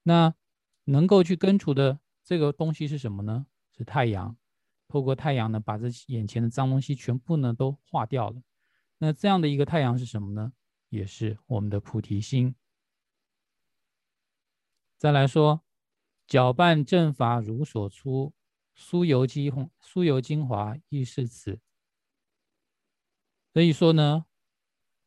[0.02, 0.34] 那
[0.88, 3.46] 能够去根除的这个东西是什么呢？
[3.78, 4.36] 是太阳。
[4.88, 8.42] 透过太阳呢，把这眼前的脏东西全部呢都化掉了。
[9.00, 10.54] 那这样的一个太阳是什么呢？
[10.90, 12.56] 也是我们的菩提心。
[14.98, 15.64] 再来说，
[16.26, 18.34] 搅拌正法如所出。
[18.76, 21.60] 酥油精酥油精华亦是此。
[23.52, 24.26] 所以说呢，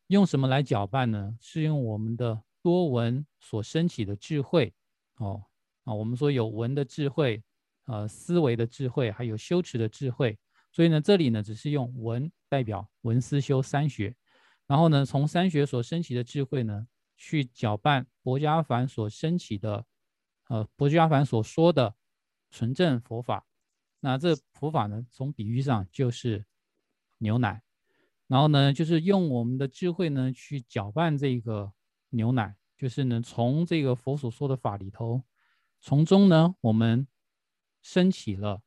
[0.07, 1.37] 用什么来搅拌呢？
[1.39, 4.73] 是用我们的多闻所升起的智慧
[5.15, 5.45] 哦
[5.93, 7.43] 我们说有闻的智慧，
[7.85, 10.37] 呃，思维的智慧，还有修持的智慧。
[10.71, 14.15] 所以呢，这里呢只是用闻代表闻思修三学，
[14.67, 19.85] 然后呢，从三学所升起的智慧呢，去搅拌薄伽梵所升起的，
[20.47, 21.95] 呃，薄伽梵所说的
[22.49, 23.45] 纯正佛法。
[23.99, 26.45] 那这佛法呢，从比喻上就是
[27.17, 27.61] 牛奶，
[28.27, 31.73] 然后呢，就是用我们的智慧呢去搅拌这个
[32.09, 35.21] 牛奶，就是呢从这个佛所说的法里头，
[35.81, 37.07] 从中呢我们
[37.81, 38.61] 升起了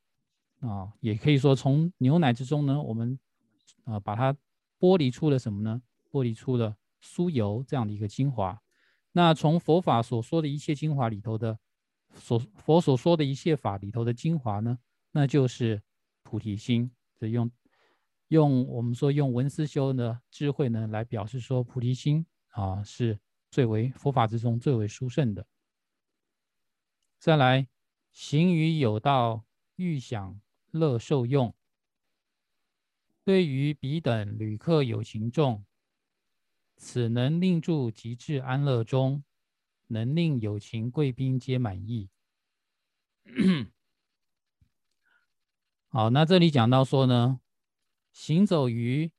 [0.60, 3.18] 啊，也可以说从牛奶之中呢，我们
[3.84, 4.36] 啊把它
[4.78, 5.80] 剥离出了什么呢？
[6.10, 8.60] 剥离出了酥油这样的一个精华。
[9.12, 11.58] 那从佛法所说的一切精华里头的
[12.16, 14.78] 所佛所说的一切法里头的精华呢？
[15.12, 15.82] 那就是
[16.24, 17.50] 菩提心，这用
[18.28, 23.18] 用我们说用文思修的智慧呢来表示说菩提心啊是
[23.50, 25.46] 最为佛法之中最为殊胜的。
[27.24, 27.68] 再来
[28.12, 29.46] 行于有道，
[29.76, 30.38] 欲享
[30.70, 31.54] 乐受用。
[33.24, 35.64] 对于彼等旅客有情众，
[36.76, 39.24] 此能令住极致安乐中，
[39.86, 42.10] 能令有情贵宾皆满意。
[45.88, 47.40] 好，那这里讲到说呢，
[48.12, 49.10] 行走于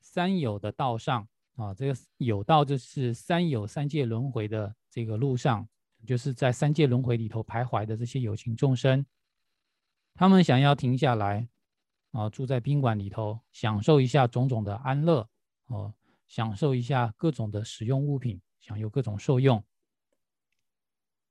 [0.00, 5.68] 三有的道上啊，这个有道就是三有三界轮回的这个路上，
[6.04, 9.04] 就是在三界轮回里头徘徊的这些有情众生，
[10.14, 11.48] 他们想要停下来
[12.12, 15.28] 啊，住在宾馆里头，享受一下种种的安乐
[15.66, 15.94] 哦。
[16.26, 19.62] 享受一下各种的使用物品，享有各种受用。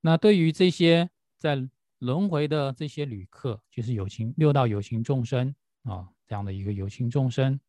[0.01, 1.09] 那对于这些
[1.39, 1.67] 在
[1.97, 7.59] 轮回的这些旅客，就是有情六道有情众生啊，这样的一个有情众生，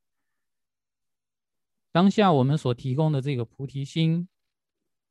[1.90, 4.28] 当下我们所提供的这个菩提心，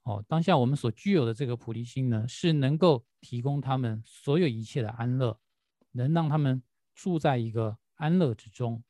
[0.03, 5.39] 哦，当下我们所具有的这个菩提心呢，是能够提供他们所有一切的安乐，
[5.91, 6.61] 能让他们
[6.93, 8.83] 住在一个安乐之中，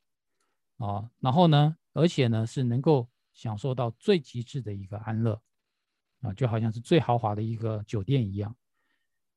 [0.77, 3.09] 啊，然后呢，而且呢，是能够。
[3.35, 5.41] 享受到最极致的一个安乐，
[6.21, 8.55] 啊，就好像是最豪华的一个酒店一样。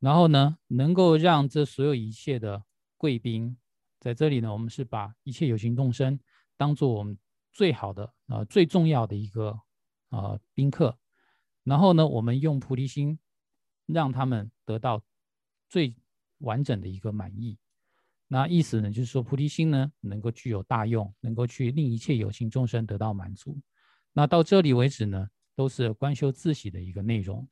[0.01, 2.63] 然后呢，能够让这所有一切的
[2.99, 3.57] 贵宾
[3.99, 6.21] 在这里呢，我们是把一切有情众生
[6.59, 7.17] 当做我们
[7.55, 9.59] 最好的啊最重要的一个
[10.11, 10.99] 啊宾客。
[11.67, 13.19] 然后呢，我们用菩提心
[13.87, 15.03] 让他们得到
[15.69, 15.97] 最
[16.39, 17.59] 完整的一个满意。
[18.29, 23.61] 那意思呢，就是说菩提心呢能够具有大用，能够去令一切有情众生得到满足。
[24.13, 27.49] 那到这里为止呢，都是观修自喜的一个内容。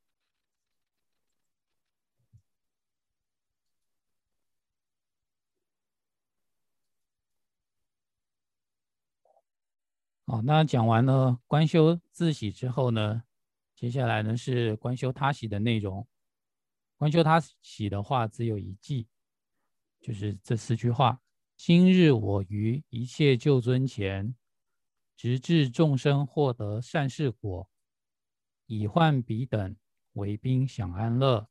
[10.27, 13.25] 好，那讲完了观修自喜之后呢，
[13.85, 16.09] 接下来呢是观修他喜的内容。
[16.97, 19.07] 观修他喜的话，只有一句，
[20.01, 21.20] 就是这四句话：
[21.55, 24.35] 今日我于一切救尊前。
[25.18, 27.68] 直至众生获得善事果，
[28.64, 29.76] 以患彼等
[30.14, 31.47] 为宾享安乐，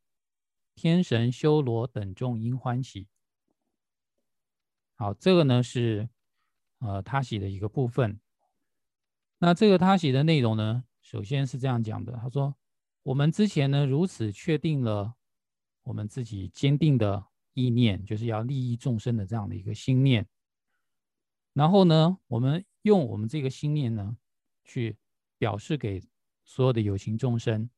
[0.73, 3.07] 天神修罗等众应欢喜。
[4.95, 6.09] 好，这个呢是
[6.79, 8.19] 呃他喜的一个部分。
[9.38, 10.84] 那这个他喜的内容呢，
[11.14, 12.55] 首先是这样讲的：他说，
[13.03, 15.14] 我们之前呢如此确定了
[15.84, 20.28] 我们自己坚定的意念，就是要利益众生的这样的一个心念。
[21.53, 22.66] 然后呢，我们。
[22.84, 24.18] 用我们这个心念呢，
[24.66, 24.97] 去
[25.38, 26.03] 表示给
[26.43, 27.70] 所有的有情众生，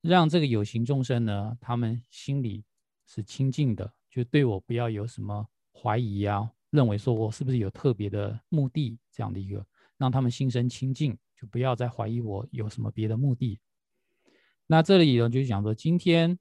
[0.00, 2.64] 让这个有情众生呢，他们心里
[3.06, 9.64] 是清净的，就对我不要有什么怀疑啊，认为说我是不是有特别的目的这样的一个，
[9.98, 13.60] 让他们心生清净，不要再怀疑我有什么别的目的。
[14.66, 16.38] 那这里呢，就讲说，今天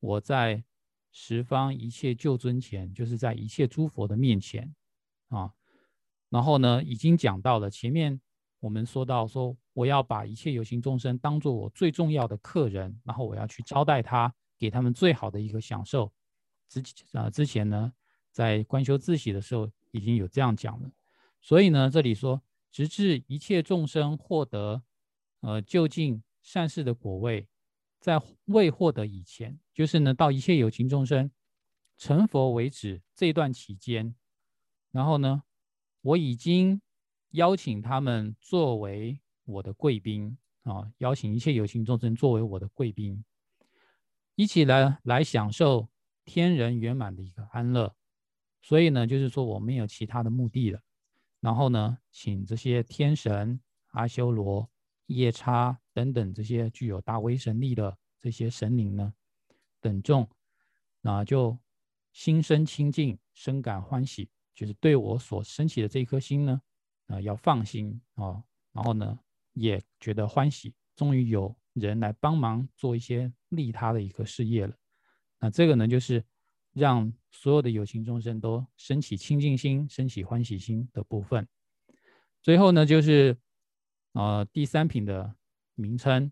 [0.00, 0.62] 我在
[1.10, 4.74] 十方一切救尊前，就是在一切诸佛的面前
[5.28, 5.52] 啊。
[6.28, 8.20] 然后呢，已经讲到了前面，
[8.60, 16.12] 我们说到说，我要把一切有情众生当做我最重要的客人，然后我要去招待他，给他们最好的一个享受。
[16.68, 16.82] 之
[17.12, 17.92] 啊之前呢，
[18.30, 20.90] 在观修自喜的时候已经有这样讲了。
[21.42, 22.42] 所以呢，这里说，
[22.72, 24.82] 直至一切众生获得
[25.42, 27.46] 呃就近善事的果位，
[28.00, 31.30] 在未获得以前，就是呢到一切有情众生
[31.96, 34.16] 成佛为止这段期间，
[34.90, 35.44] 然后呢。
[36.04, 36.82] 我已经
[37.30, 43.24] 邀请他们作为我的贵宾啊，邀请一切有情众生作为我的贵宾，
[44.34, 45.88] 一起来来享受
[46.24, 47.94] 天人圆满的一个安乐。
[48.60, 50.80] 所以呢，就是说我没有其他的目的了。
[51.42, 54.70] 然后呢，请这些天神、阿修罗、
[55.06, 59.12] 夜叉等等这些具有大威神力的这些神灵呢，
[59.80, 60.26] 等众，
[61.00, 61.58] 那就
[62.12, 64.30] 心生清净，深感欢喜。
[64.54, 66.62] 就是对我所升起的这一颗心呢，
[67.06, 69.18] 啊，要放心啊，然后呢，
[69.54, 74.76] 也觉得欢喜，终于有人来帮忙做一些利他的一个事业了。
[75.40, 76.24] 那这个呢，就是
[76.72, 81.48] 让所有的有情众生都升起清净心、升起欢喜心的部分。
[82.40, 83.36] 最后呢，就是
[84.12, 85.34] 呃第三品的
[85.74, 86.30] 名称，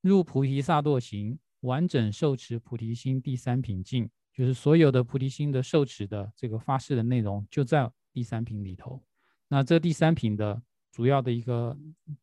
[0.00, 4.10] 入菩提萨埵行，完整受持菩提心第三品境。
[4.32, 9.02] 就是所有的菩提心的受持的这个发誓的内容，就在第三品里头。
[9.48, 10.62] 那这第三品的
[10.92, 11.76] 主要的一个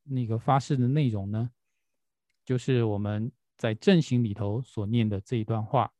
[0.03, 1.49] 那个发誓的内容呢，
[2.45, 5.91] 就是我们在正行里头所念的这一段话。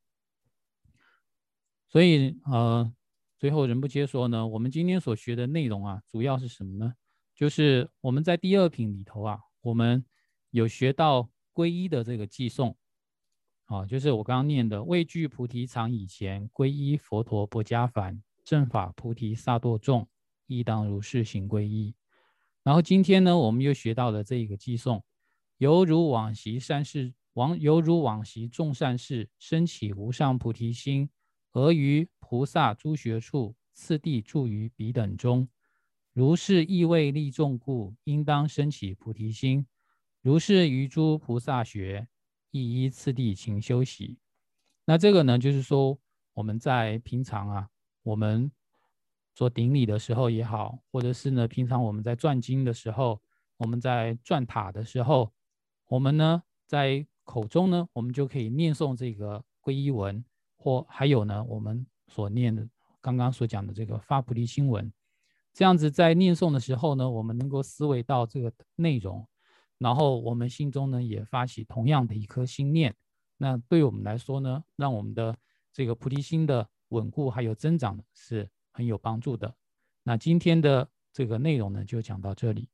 [1.95, 2.93] 所以呃，
[3.39, 6.93] 最后人不接说呢，我们今天所学的内容啊，主要是什么呢？
[7.33, 10.03] 就是我们在第二品里头啊，我们
[10.51, 12.75] 有学到皈依的这个寄诵。
[13.67, 20.05] 啊，就是我刚刚念的“畏惧菩提场以前，皈依佛陀不加凡，正法菩提萨埵众，
[20.47, 21.95] 亦当如是行皈依。”
[22.61, 25.01] 然后今天呢，我们又学到了这一个寄颂，
[25.59, 31.09] 犹如往昔善事，往犹如往昔众善事，升起无上菩提心，
[31.55, 35.47] 而于菩萨诸学处，次第住于彼等中。
[36.13, 39.65] 如是意味利众故，应当升起菩提心。
[40.21, 42.07] 如是于诸菩萨学，
[42.51, 44.17] 亦依次第勤修习。
[44.85, 45.97] 那这个呢，就是说
[46.33, 47.69] 我们在平常啊，
[48.03, 48.51] 我们。
[49.33, 53.21] 做顶礼的时候也好，或者是呢，平常我们在转经的时候，
[53.57, 55.33] 我们在转塔的时候，
[55.89, 60.23] 我们呢在口中呢，我们就可以念诵这个皈依文，
[60.65, 62.67] 或还有呢，我们所念的
[62.99, 64.91] 刚刚所讲的这个发菩提心文，
[65.53, 69.27] 这样子在念诵的时候呢，我们能够思维到这个内容，
[69.77, 72.95] 然后我们心中呢也发起同样的一颗心念，
[73.37, 75.37] 那对我们来说呢，让我们的
[75.71, 78.49] 这个菩提心的稳固还有增长是。
[78.77, 79.55] 很有帮助的。
[80.03, 82.67] 那今天的这个内容呢，就讲到这里。